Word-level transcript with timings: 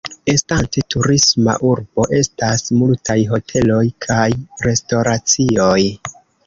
Estante 0.31 0.81
turisma 0.93 1.55
urbo, 1.73 2.07
estas 2.21 2.65
multaj 2.81 3.19
hoteloj 3.35 3.85
kaj 4.09 4.29
restoracioj. 4.69 5.81